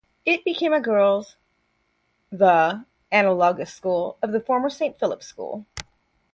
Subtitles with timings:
[0.25, 1.35] It became a girls'
[2.31, 5.67] the analogous school of the former Saint Philip's School.